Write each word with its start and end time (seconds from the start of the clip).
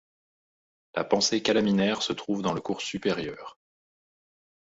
La 0.95 1.03
pensée 1.03 1.43
calaminaire 1.43 2.01
se 2.01 2.11
trouve 2.11 2.41
dans 2.41 2.53
le 2.55 2.59
cours 2.59 2.81
supérieur. 2.81 3.59